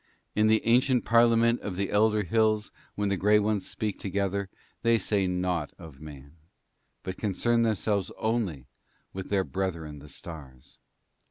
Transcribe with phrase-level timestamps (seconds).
[0.35, 4.49] In the ancient parliament of the elder hills, when the grey ones speak together,
[4.81, 6.37] they say nought of Man,
[7.03, 8.65] but concern themselves only
[9.13, 10.79] with their brethren the stars.